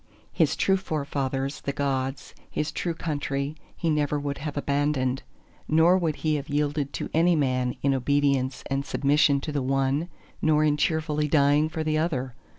[0.33, 5.21] His true forefathers, the Gods, his true Country, he never would have abandoned;
[5.67, 10.09] nor would he have yielded to any man in obedience and submission to the one
[10.41, 12.33] nor in cheerfully dying for the other.